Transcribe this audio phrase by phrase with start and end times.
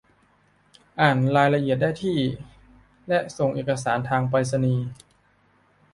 [1.01, 2.17] อ่านรายละเอียดได้ที่
[3.07, 4.87] และส่งเอกสารทางไปรษณีย์